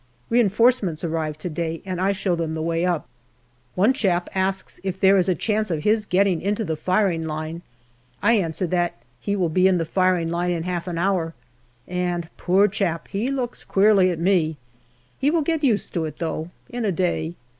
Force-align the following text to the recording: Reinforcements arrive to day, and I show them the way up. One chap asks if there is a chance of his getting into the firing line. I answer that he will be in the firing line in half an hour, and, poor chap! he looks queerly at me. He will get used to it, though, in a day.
Reinforcements 0.31 1.03
arrive 1.03 1.37
to 1.37 1.47
day, 1.47 1.83
and 1.85 2.01
I 2.01 2.11
show 2.11 2.33
them 2.35 2.55
the 2.55 2.61
way 2.63 2.87
up. 2.87 3.07
One 3.75 3.93
chap 3.93 4.31
asks 4.33 4.81
if 4.83 4.99
there 4.99 5.15
is 5.19 5.29
a 5.29 5.35
chance 5.35 5.69
of 5.69 5.83
his 5.83 6.07
getting 6.07 6.41
into 6.41 6.65
the 6.65 6.75
firing 6.75 7.27
line. 7.27 7.61
I 8.19 8.33
answer 8.33 8.65
that 8.65 8.95
he 9.19 9.35
will 9.35 9.47
be 9.49 9.67
in 9.67 9.77
the 9.77 9.85
firing 9.85 10.29
line 10.31 10.49
in 10.49 10.63
half 10.63 10.87
an 10.87 10.97
hour, 10.97 11.35
and, 11.87 12.29
poor 12.35 12.67
chap! 12.67 13.09
he 13.09 13.29
looks 13.29 13.63
queerly 13.63 14.09
at 14.09 14.17
me. 14.17 14.57
He 15.19 15.29
will 15.29 15.43
get 15.43 15.63
used 15.63 15.93
to 15.93 16.05
it, 16.05 16.17
though, 16.17 16.49
in 16.69 16.83
a 16.83 16.91
day. 16.91 17.35